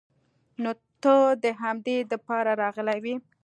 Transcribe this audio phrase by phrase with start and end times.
[0.61, 0.71] نو
[1.03, 1.13] ته
[1.43, 3.15] د همدې د پاره راغلې وې.